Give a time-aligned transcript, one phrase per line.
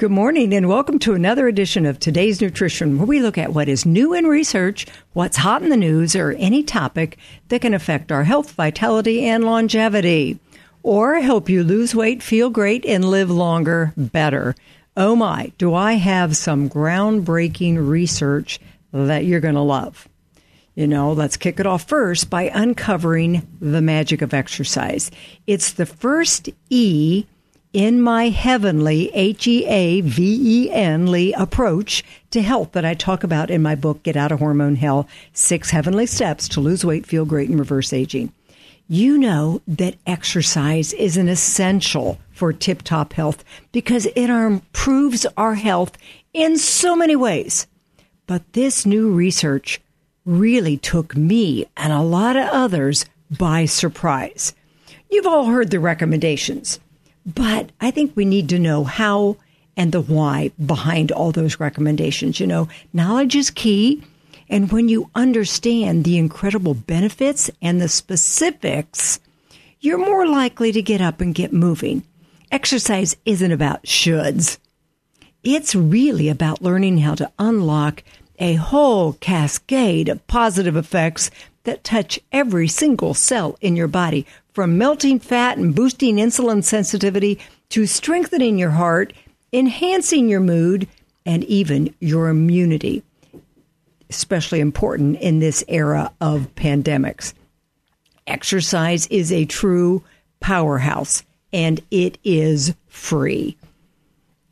[0.00, 3.68] Good morning and welcome to another edition of Today's Nutrition, where we look at what
[3.68, 7.18] is new in research, what's hot in the news, or any topic
[7.48, 10.38] that can affect our health, vitality, and longevity,
[10.82, 14.54] or help you lose weight, feel great, and live longer better.
[14.96, 18.58] Oh my, do I have some groundbreaking research
[18.92, 20.08] that you're going to love.
[20.74, 25.10] You know, let's kick it off first by uncovering the magic of exercise.
[25.46, 27.26] It's the first E
[27.72, 33.22] in my heavenly H E A V E N approach to health that I talk
[33.22, 37.06] about in my book, Get Out of Hormone Hell Six Heavenly Steps to Lose Weight,
[37.06, 38.32] Feel Great, and Reverse Aging.
[38.88, 45.54] You know that exercise is an essential for tip top health because it improves our
[45.54, 45.96] health
[46.32, 47.68] in so many ways.
[48.26, 49.80] But this new research
[50.24, 54.54] really took me and a lot of others by surprise.
[55.08, 56.80] You've all heard the recommendations
[57.26, 59.36] but I think we need to know how
[59.76, 62.40] and the why behind all those recommendations.
[62.40, 64.02] You know, knowledge is key.
[64.48, 69.20] And when you understand the incredible benefits and the specifics,
[69.80, 72.02] you're more likely to get up and get moving.
[72.50, 74.58] Exercise isn't about shoulds.
[75.44, 78.02] It's really about learning how to unlock
[78.40, 81.30] a whole cascade of positive effects
[81.64, 87.38] that touch every single cell in your body, from melting fat and boosting insulin sensitivity
[87.70, 89.12] to strengthening your heart,
[89.52, 90.88] enhancing your mood,
[91.24, 93.02] and even your immunity.
[94.08, 97.32] Especially important in this era of pandemics.
[98.26, 100.02] Exercise is a true
[100.40, 103.56] powerhouse and it is free.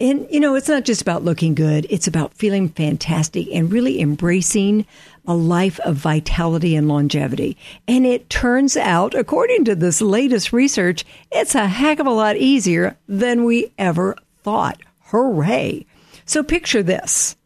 [0.01, 4.01] And, you know, it's not just about looking good, it's about feeling fantastic and really
[4.01, 4.87] embracing
[5.27, 7.57] a life of vitality and longevity.
[7.89, 12.37] And it turns out, according to this latest research, it's a heck of a lot
[12.37, 14.81] easier than we ever thought.
[15.07, 15.85] Hooray!
[16.25, 17.37] So picture this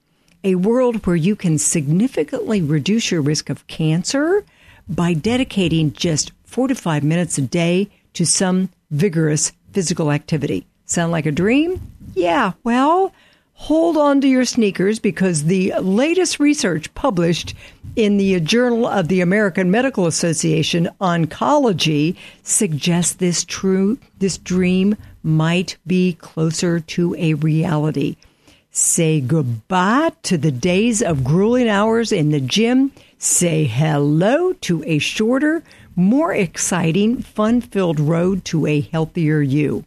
[0.44, 4.44] a world where you can significantly reduce your risk of cancer
[4.88, 10.66] by dedicating just four to five minutes a day to some vigorous physical activity.
[10.84, 11.80] Sound like a dream?
[12.14, 13.12] Yeah, well,
[13.54, 17.54] hold on to your sneakers because the latest research published
[17.96, 25.76] in the Journal of the American Medical Association Oncology suggests this true this dream might
[25.86, 28.16] be closer to a reality.
[28.70, 32.92] Say goodbye to the days of grueling hours in the gym.
[33.18, 35.62] Say hello to a shorter,
[35.94, 39.84] more exciting, fun filled road to a healthier you.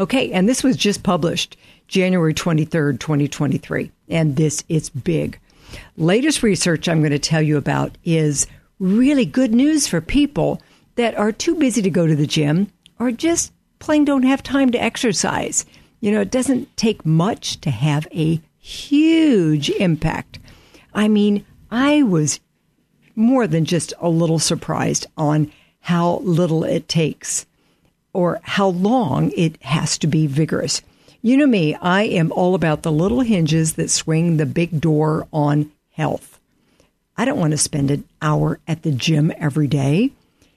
[0.00, 1.56] Okay, and this was just published
[1.88, 3.90] January 23rd, 2023.
[4.08, 5.38] And this is big.
[5.96, 8.46] Latest research I'm going to tell you about is
[8.78, 10.60] really good news for people
[10.96, 14.70] that are too busy to go to the gym or just plain don't have time
[14.70, 15.66] to exercise.
[16.00, 20.38] You know, it doesn't take much to have a huge impact.
[20.94, 22.40] I mean, I was
[23.16, 27.46] more than just a little surprised on how little it takes
[28.14, 30.80] or how long it has to be vigorous.
[31.20, 35.26] You know me, I am all about the little hinges that swing the big door
[35.32, 36.38] on health.
[37.16, 40.12] I don't want to spend an hour at the gym every day.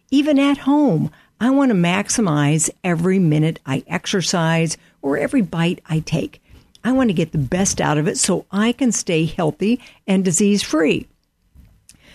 [0.10, 6.00] Even at home, I want to maximize every minute I exercise or every bite I
[6.00, 6.42] take.
[6.84, 10.26] I want to get the best out of it so I can stay healthy and
[10.26, 11.08] disease free.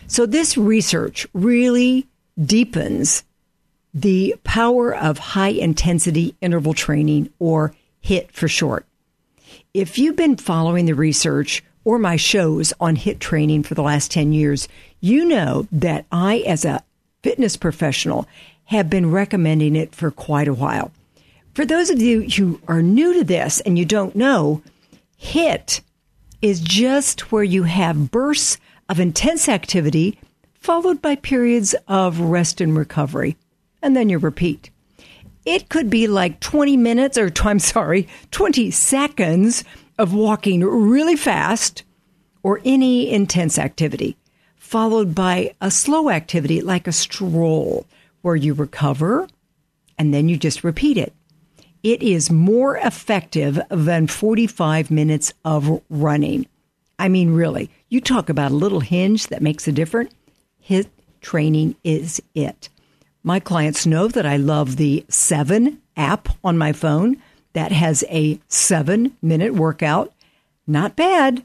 [0.06, 2.06] So, this research really
[2.42, 3.22] deepens
[3.94, 8.86] the power of high intensity interval training, or HIIT for short.
[9.74, 14.10] If you've been following the research or my shows on HIIT training for the last
[14.10, 14.68] 10 years,
[15.00, 16.82] you know that I, as a
[17.22, 18.26] fitness professional,
[18.64, 20.90] have been recommending it for quite a while.
[21.54, 24.62] For those of you who are new to this and you don't know,
[25.20, 25.82] HIIT
[26.40, 28.58] is just where you have bursts
[28.88, 30.18] of intense activity
[30.54, 33.36] followed by periods of rest and recovery
[33.82, 34.70] and then you repeat.
[35.44, 39.64] It could be like 20 minutes, or I'm sorry, 20 seconds
[39.98, 41.82] of walking really fast
[42.42, 44.16] or any intense activity,
[44.56, 47.86] followed by a slow activity like a stroll
[48.22, 49.28] where you recover
[49.98, 51.12] and then you just repeat it.
[51.82, 56.46] It is more effective than 45 minutes of running.
[56.98, 60.12] I mean, really, you talk about a little hinge that makes a difference.
[60.68, 60.86] HIIT
[61.20, 62.68] training is it.
[63.24, 67.16] My clients know that I love the Seven app on my phone
[67.52, 70.12] that has a seven minute workout.
[70.66, 71.44] Not bad.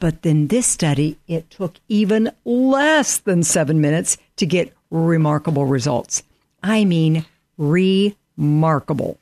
[0.00, 6.22] But then this study, it took even less than seven minutes to get remarkable results.
[6.62, 7.26] I mean,
[7.56, 9.18] remarkable.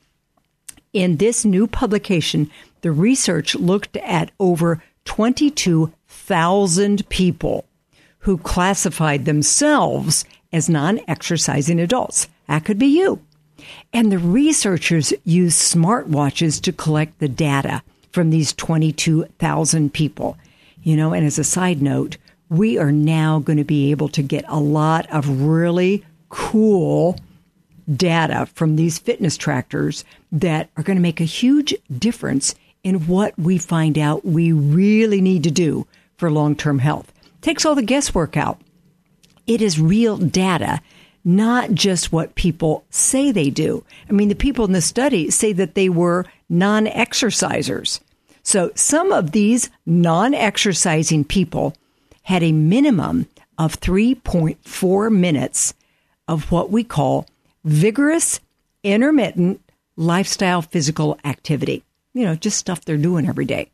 [0.93, 2.49] In this new publication
[2.81, 7.65] The research looked at over 22,000 people
[8.19, 12.27] who classified themselves as non exercising adults.
[12.47, 13.21] That could be you.
[13.93, 20.37] And the researchers used smartwatches to collect the data from these 22,000 people.
[20.83, 22.17] You know, and as a side note,
[22.49, 27.19] we are now going to be able to get a lot of really cool
[27.93, 33.37] data from these fitness trackers that are going to make a huge difference in what
[33.37, 35.85] we find out we really need to do
[36.17, 37.11] for long term health.
[37.41, 38.59] Takes all the guesswork out.
[39.47, 40.81] It is real data,
[41.23, 43.83] not just what people say they do.
[44.09, 48.01] I mean, the people in the study say that they were non exercisers.
[48.43, 51.75] So some of these non exercising people
[52.23, 53.27] had a minimum
[53.57, 55.73] of 3.4 minutes
[56.27, 57.25] of what we call
[57.63, 58.39] vigorous,
[58.83, 59.61] intermittent
[59.95, 61.83] lifestyle physical activity.
[62.13, 63.71] You know, just stuff they're doing every day.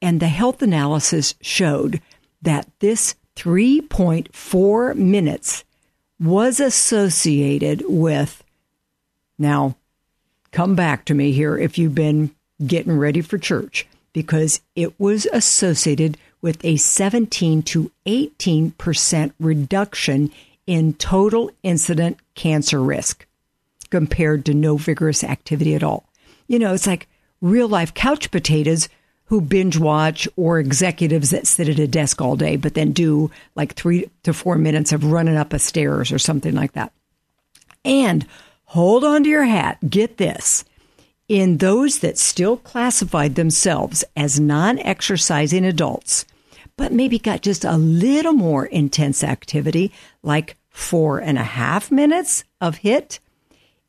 [0.00, 2.00] And the health analysis showed
[2.42, 5.64] that this 3.4 minutes
[6.18, 8.42] was associated with,
[9.38, 9.76] now,
[10.50, 12.34] come back to me here if you've been
[12.66, 20.30] getting ready for church, because it was associated with a 17 to 18% reduction
[20.66, 23.26] in total incident cancer risk
[23.90, 26.08] compared to no vigorous activity at all.
[26.48, 27.08] You know, it's like
[27.40, 28.88] real life couch potatoes
[29.26, 33.30] who binge watch or executives that sit at a desk all day, but then do
[33.54, 36.92] like three to four minutes of running up a stairs or something like that.
[37.84, 38.26] And
[38.64, 39.78] hold on to your hat.
[39.88, 40.64] Get this.
[41.28, 46.24] In those that still classified themselves as non exercising adults,
[46.76, 52.44] but maybe got just a little more intense activity, like four and a half minutes
[52.60, 53.18] of HIIT,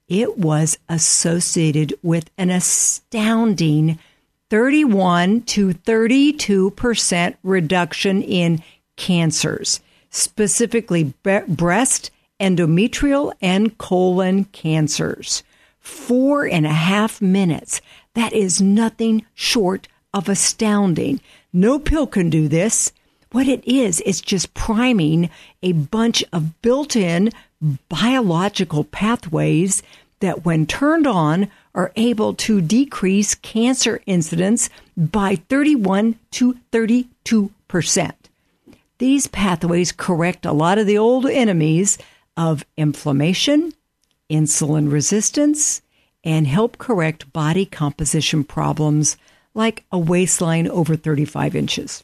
[0.07, 3.99] it was associated with an astounding
[4.49, 8.63] 31 to 32% reduction in
[8.95, 11.13] cancers, specifically
[11.47, 15.43] breast, endometrial, and colon cancers.
[15.79, 17.81] Four and a half minutes.
[18.13, 21.21] That is nothing short of astounding.
[21.53, 22.91] No pill can do this.
[23.31, 25.29] What it is, it's just priming
[25.61, 27.31] a bunch of built in
[27.89, 29.83] biological pathways
[30.19, 38.29] that, when turned on, are able to decrease cancer incidence by 31 to 32 percent.
[38.97, 41.97] These pathways correct a lot of the old enemies
[42.35, 43.73] of inflammation,
[44.29, 45.81] insulin resistance,
[46.23, 49.17] and help correct body composition problems
[49.53, 52.03] like a waistline over 35 inches.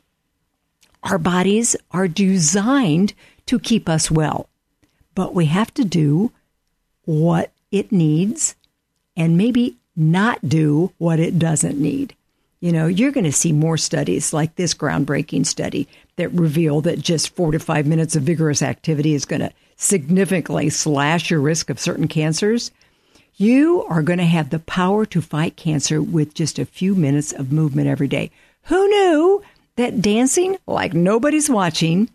[1.04, 3.13] Our bodies are designed
[3.48, 4.48] to keep us well,
[5.15, 6.31] but we have to do
[7.06, 8.56] what it needs
[9.18, 12.16] and maybe not do what it doesn't need.
[12.62, 17.02] You know, you're going to see more studies like this groundbreaking study that reveal that
[17.02, 21.70] just four to five minutes of vigorous activity is going to significantly slash your risk
[21.70, 22.72] of certain cancers.
[23.36, 27.34] You are going to have the power to fight cancer with just a few minutes
[27.34, 28.30] of movement every day.
[28.66, 29.44] Who knew
[29.75, 32.10] that dancing like nobody's watching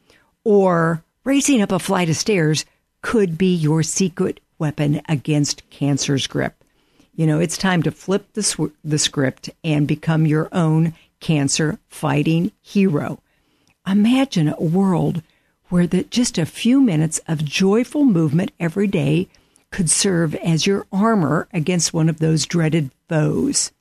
[0.45, 2.65] or racing up a flight of stairs
[3.03, 6.65] could be your secret weapon against cancer's grip?
[7.15, 11.79] You know, it's time to flip the, sw- the script and become your own cancer
[11.89, 13.21] fighting hero.
[13.87, 15.23] Imagine a world
[15.69, 19.29] where the, just a few minutes of joyful movement every day
[19.71, 23.73] could serve as your armor against one of those dreaded foes.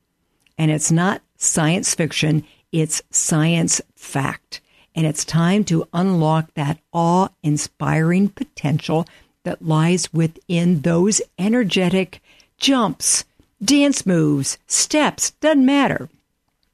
[0.58, 4.62] And it's not science fiction, it's science fact.
[4.96, 9.06] And it's time to unlock that awe inspiring potential
[9.44, 12.22] that lies within those energetic
[12.58, 13.24] jumps,
[13.64, 16.10] dance moves, steps, doesn't matter.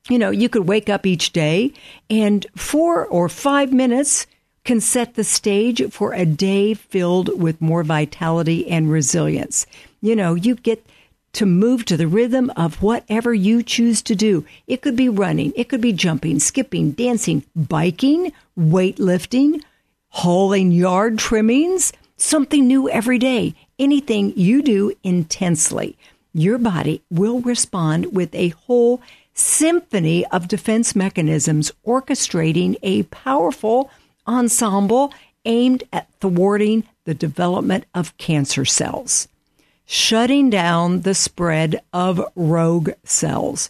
[0.09, 1.71] You know, you could wake up each day
[2.09, 4.27] and four or five minutes
[4.63, 9.65] can set the stage for a day filled with more vitality and resilience.
[10.01, 10.85] You know, you get
[11.33, 14.45] to move to the rhythm of whatever you choose to do.
[14.67, 19.61] It could be running, it could be jumping, skipping, dancing, biking, weightlifting,
[20.09, 21.91] hauling yard trimmings,
[22.23, 23.53] something new every day.
[23.77, 25.97] Anything you do intensely,
[26.33, 29.01] your body will respond with a whole
[29.33, 33.89] symphony of defense mechanisms orchestrating a powerful
[34.27, 35.13] ensemble
[35.45, 39.27] aimed at thwarting the development of cancer cells,
[39.85, 43.69] shutting down the spread of rogue cells.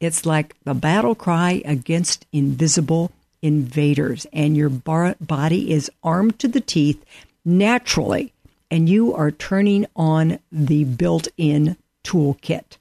[0.00, 3.10] It's like the battle cry against invisible
[3.40, 7.02] invaders, and your body is armed to the teeth
[7.46, 8.32] naturally,
[8.70, 12.76] and you are turning on the built in toolkit.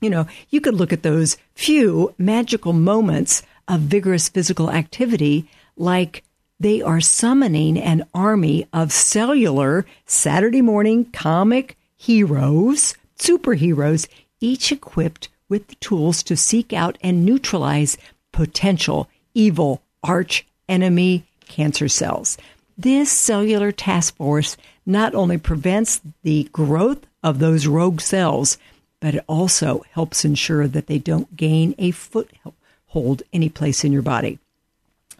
[0.00, 6.22] You know, you could look at those few magical moments of vigorous physical activity like
[6.58, 14.06] they are summoning an army of cellular Saturday morning comic heroes, superheroes,
[14.40, 17.96] each equipped with the tools to seek out and neutralize
[18.32, 22.36] potential evil arch enemy cancer cells.
[22.78, 28.58] This cellular task force not only prevents the growth of those rogue cells,
[29.00, 34.02] but it also helps ensure that they don't gain a foothold any place in your
[34.02, 34.38] body.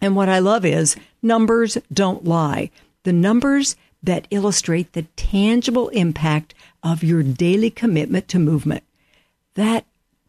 [0.01, 2.71] And what I love is numbers don't lie.
[3.05, 8.85] The numbers that illustrate the tangible impact of your daily commitment to movement.
[9.55, 9.87] That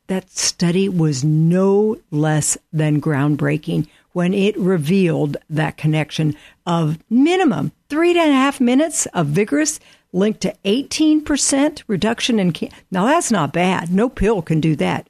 [0.08, 8.10] that study was no less than groundbreaking when it revealed that connection of minimum three
[8.10, 9.80] and a half minutes of vigorous
[10.12, 15.08] linked to 18% reduction in can- now that's not bad no pill can do that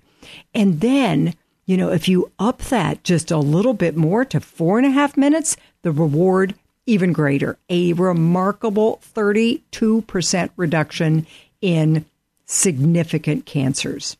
[0.54, 1.34] and then
[1.68, 4.92] you know, if you up that just a little bit more to four and a
[4.92, 7.58] half minutes, the reward even greater.
[7.70, 11.28] A remarkable 32% reduction
[11.60, 12.06] in
[12.46, 14.16] significant cancers.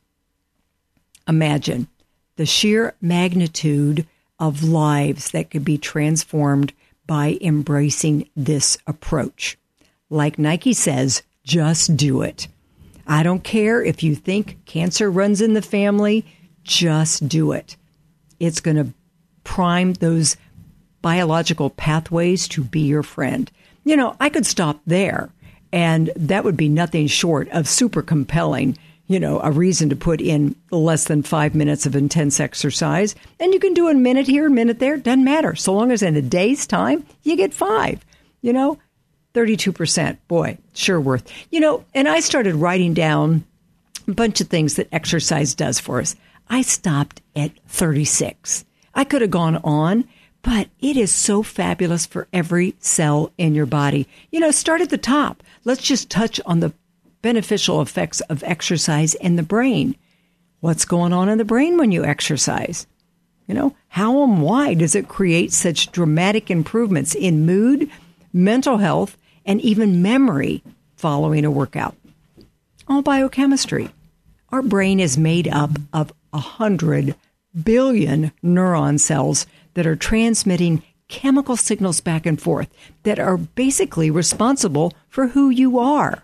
[1.26, 1.88] Imagine
[2.36, 4.06] the sheer magnitude
[4.40, 6.74] of lives that could be transformed
[7.06, 9.58] by embracing this approach.
[10.10, 12.48] Like Nike says, just do it.
[13.08, 16.26] I don't care if you think cancer runs in the family
[16.64, 17.78] just do it.
[18.40, 18.94] It's going to
[19.44, 20.36] prime those
[21.02, 23.50] biological pathways to be your friend.
[23.86, 25.30] You know, I could stop there,
[25.72, 28.78] and that would be nothing short of super compelling.
[29.08, 33.16] You know, a reason to put in less than five minutes of intense exercise.
[33.40, 35.56] And you can do a minute here, a minute there, doesn't matter.
[35.56, 38.06] So long as in a day's time, you get five.
[38.42, 38.80] You know,
[39.34, 40.18] 32%.
[40.28, 41.32] Boy, sure worth.
[41.52, 43.46] You know, and I started writing down
[44.08, 46.16] a bunch of things that exercise does for us.
[46.50, 48.66] I stopped at 36.
[48.96, 50.08] I could have gone on,
[50.42, 54.08] but it is so fabulous for every cell in your body.
[54.32, 55.44] You know, start at the top.
[55.66, 56.74] Let's just touch on the
[57.22, 59.96] beneficial effects of exercise in the brain.
[60.60, 62.88] What's going on in the brain when you exercise?
[63.48, 67.90] You know, how and why does it create such dramatic improvements in mood,
[68.34, 70.64] mental health, and even memory
[70.96, 71.96] following a workout?
[72.88, 73.90] All biochemistry.
[74.50, 77.16] Our brain is made up of 100
[77.64, 82.70] billion neuron cells that are transmitting chemical signals back and forth
[83.04, 86.24] that are basically responsible for who you are.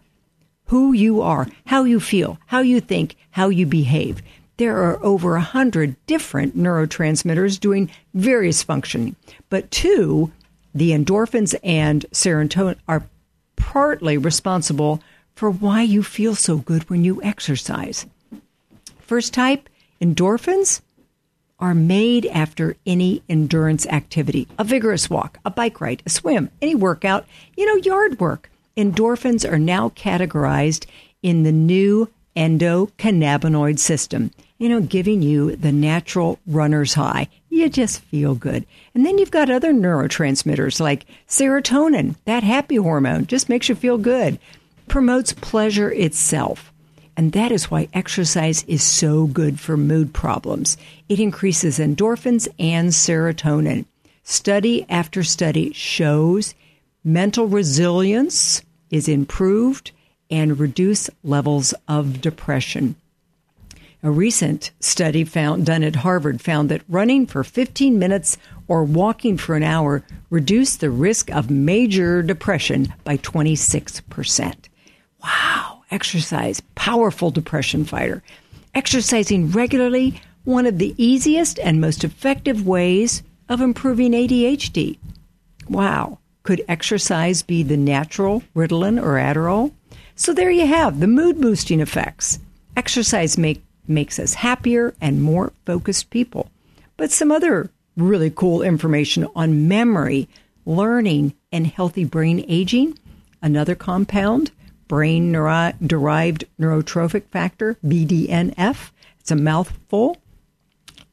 [0.73, 4.23] Who you are, how you feel, how you think, how you behave.
[4.57, 9.15] There are over a hundred different neurotransmitters doing various functioning,
[9.51, 10.31] but two,
[10.73, 13.07] the endorphins and serotonin, are
[13.55, 14.99] partly responsible
[15.35, 18.07] for why you feel so good when you exercise.
[18.97, 19.69] First type
[20.01, 20.81] Endorphins
[21.59, 26.73] are made after any endurance activity a vigorous walk, a bike ride, a swim, any
[26.73, 28.49] workout, you know, yard work.
[28.75, 30.87] Endorphins are now categorized
[31.21, 37.27] in the new endocannabinoid system, you know, giving you the natural runner's high.
[37.49, 38.65] You just feel good.
[38.95, 43.99] And then you've got other neurotransmitters like serotonin, that happy hormone, just makes you feel
[43.99, 44.39] good,
[44.87, 46.73] promotes pleasure itself.
[47.15, 50.77] And that is why exercise is so good for mood problems.
[51.09, 53.85] It increases endorphins and serotonin.
[54.23, 56.55] Study after study shows
[57.03, 59.91] mental resilience is improved
[60.29, 62.95] and reduce levels of depression.
[64.01, 69.37] A recent study found done at Harvard found that running for 15 minutes or walking
[69.37, 74.55] for an hour reduced the risk of major depression by 26%.
[75.23, 78.23] Wow exercise, powerful depression fighter.
[78.73, 84.97] Exercising regularly, one of the easiest and most effective ways of improving ADHD.
[85.69, 86.17] Wow.
[86.43, 89.71] Could exercise be the natural Ritalin or Adderall?
[90.15, 92.39] So there you have the mood boosting effects.
[92.75, 96.49] Exercise make, makes us happier and more focused people.
[96.97, 100.27] But some other really cool information on memory,
[100.65, 102.99] learning, and healthy brain aging.
[103.41, 104.51] Another compound
[104.89, 108.91] brain neuro- derived neurotrophic factor, BDNF.
[109.21, 110.17] It's a mouthful.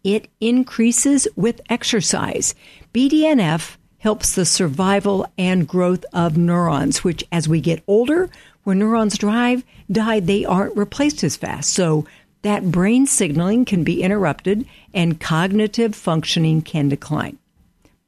[0.03, 2.55] It increases with exercise.
[2.93, 8.29] BDNF helps the survival and growth of neurons, which as we get older,
[8.65, 11.73] when neurons drive, die, they aren't replaced as fast.
[11.73, 12.05] So
[12.43, 17.39] that brain signaling can be interrupted and cognitive functioning can decline.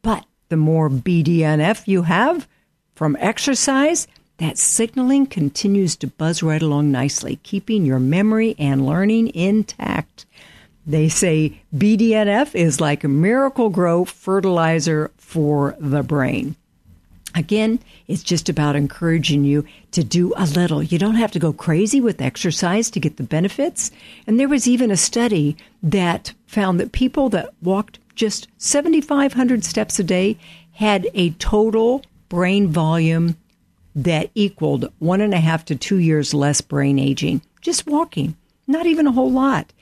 [0.03, 2.49] But the more BDNF you have
[2.95, 4.09] from exercise,
[4.39, 10.27] that signaling continues to buzz right along nicely, keeping your memory and learning intact.
[10.87, 16.55] They say BDNF is like a Miracle-Gro fertilizer for the brain.
[17.35, 20.83] Again, it's just about encouraging you to do a little.
[20.83, 23.91] You don't have to go crazy with exercise to get the benefits.
[24.27, 29.99] And there was even a study that found that people that walked just 7,500 steps
[29.99, 30.37] a day
[30.73, 33.39] had a total brain volume
[33.95, 37.41] that equaled one and a half to two years less brain aging.
[37.63, 38.37] Just walking,
[38.67, 39.73] not even a whole lot.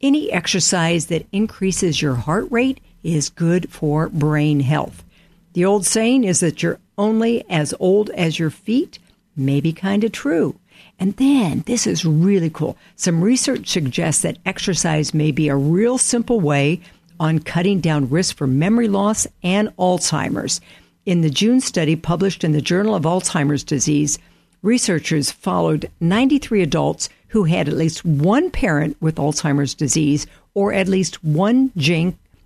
[0.00, 5.04] Any exercise that increases your heart rate is good for brain health.
[5.52, 8.98] The old saying is that you're only as old as your feet.
[9.36, 10.58] Maybe kind of true.
[10.98, 12.76] And then, this is really cool.
[12.96, 16.80] Some research suggests that exercise may be a real simple way
[17.18, 20.60] on cutting down risk for memory loss and Alzheimer's.
[21.04, 24.18] In the June study published in the Journal of Alzheimer's Disease,
[24.62, 30.88] researchers followed 93 adults who had at least one parent with Alzheimer's disease or at
[30.88, 31.72] least one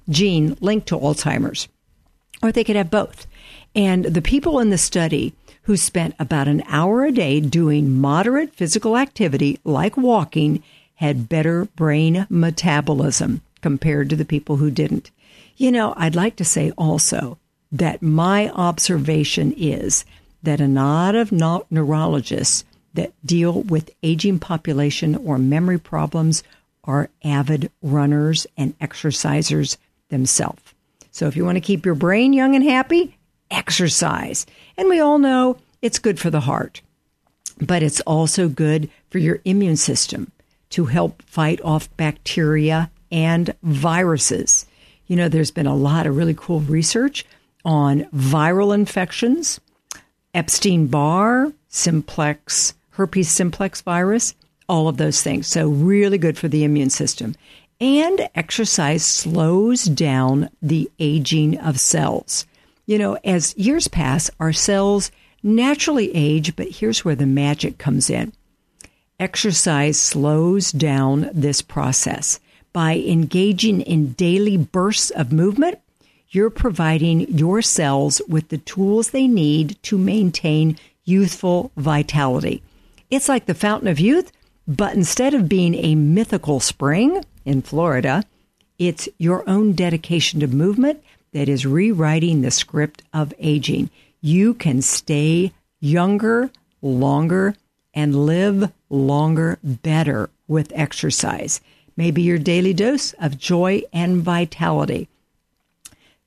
[0.08, 1.68] gene linked to Alzheimer's
[2.42, 3.26] or they could have both.
[3.75, 8.54] And the people in the study who spent about an hour a day doing moderate
[8.54, 10.62] physical activity like walking
[10.96, 15.10] had better brain metabolism compared to the people who didn't.
[15.56, 17.38] You know, I'd like to say also
[17.72, 20.04] that my observation is
[20.42, 26.42] that a lot of neurologists that deal with aging population or memory problems
[26.84, 29.76] are avid runners and exercisers
[30.08, 30.62] themselves.
[31.10, 33.16] So if you want to keep your brain young and happy,
[33.50, 34.46] exercise.
[34.76, 36.82] And we all know it's good for the heart,
[37.60, 40.30] but it's also good for your immune system
[40.70, 44.66] to help fight off bacteria and viruses.
[45.06, 47.25] You know, there's been a lot of really cool research
[47.64, 49.60] on viral infections,
[50.34, 54.34] Epstein Barr, simplex, herpes simplex virus,
[54.68, 55.46] all of those things.
[55.46, 57.34] So, really good for the immune system.
[57.80, 62.47] And exercise slows down the aging of cells.
[62.86, 65.10] You know, as years pass, our cells
[65.43, 68.32] naturally age, but here's where the magic comes in.
[69.21, 72.41] Exercise slows down this process.
[72.73, 75.78] By engaging in daily bursts of movement,
[76.30, 82.62] you're providing your cells with the tools they need to maintain youthful vitality.
[83.10, 84.32] It's like the fountain of youth,
[84.67, 88.25] but instead of being a mythical spring, in Florida.
[88.78, 93.89] It's your own dedication to movement that is rewriting the script of aging.
[94.21, 96.50] You can stay younger,
[96.82, 97.54] longer,
[97.95, 101.61] and live longer better with exercise.
[101.97, 105.09] Maybe your daily dose of joy and vitality.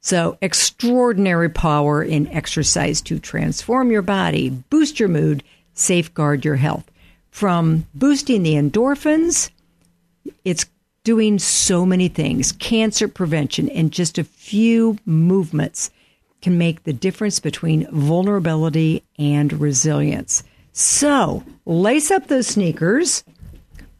[0.01, 6.89] So, extraordinary power in exercise to transform your body, boost your mood, safeguard your health.
[7.29, 9.49] From boosting the endorphins,
[10.45, 10.65] it's
[11.09, 12.51] doing so many things.
[12.51, 15.89] Cancer prevention and just a few movements
[16.39, 20.43] can make the difference between vulnerability and resilience.
[20.71, 23.23] So, lace up those sneakers,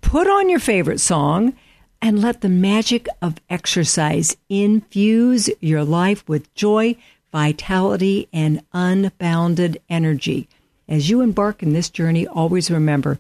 [0.02, 1.56] put on your favorite song,
[2.00, 6.96] and let the magic of exercise infuse your life with joy,
[7.32, 10.48] vitality, and unbounded energy.
[10.88, 13.18] As you embark in this journey, always remember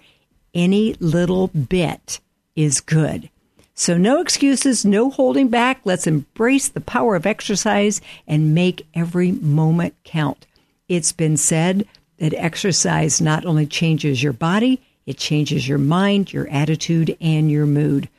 [0.53, 2.19] any little bit
[2.55, 3.31] is good.
[3.79, 5.79] So, no excuses, no holding back.
[5.85, 10.45] Let's embrace the power of exercise and make every moment count.
[10.89, 11.87] It's been said
[12.17, 17.65] that exercise not only changes your body, it changes your mind, your attitude, and your
[17.65, 18.09] mood.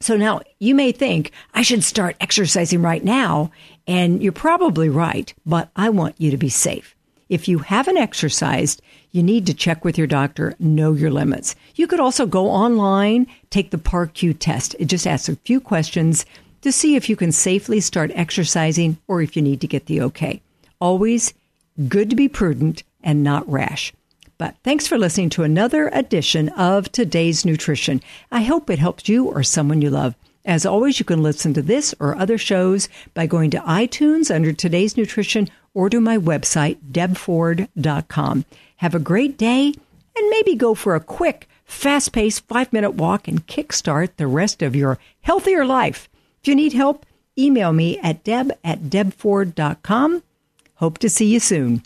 [0.00, 3.52] So now you may think I should start exercising right now,
[3.86, 6.96] and you're probably right, but I want you to be safe.
[7.28, 8.80] If you haven't exercised,
[9.12, 11.56] you need to check with your doctor, know your limits.
[11.74, 14.76] You could also go online, take the PAR-Q test.
[14.78, 16.24] It just asks a few questions
[16.62, 20.00] to see if you can safely start exercising or if you need to get the
[20.02, 20.42] okay.
[20.80, 21.34] Always
[21.88, 23.92] good to be prudent and not rash.
[24.38, 28.02] But thanks for listening to another edition of Today's Nutrition.
[28.32, 30.14] I hope it helped you or someone you love.
[30.46, 34.52] As always, you can listen to this or other shows by going to iTunes under
[34.52, 38.46] Today's Nutrition or to my website, debford.com.
[38.80, 39.74] Have a great day
[40.16, 44.62] and maybe go for a quick, fast paced five minute walk and kickstart the rest
[44.62, 46.08] of your healthier life.
[46.40, 47.04] If you need help,
[47.38, 50.22] email me at deb at debford.com.
[50.76, 51.82] Hope to see you soon.